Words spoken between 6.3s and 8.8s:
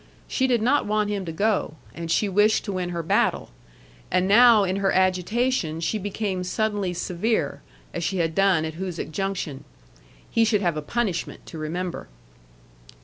suddenly severe, as she had done at